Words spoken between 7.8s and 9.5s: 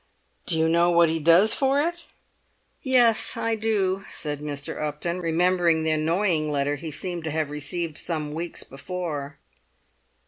some weeks before.